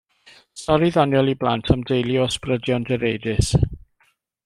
[0.61, 3.55] Stori ddoniol i blant am deulu o ysbrydion direidus.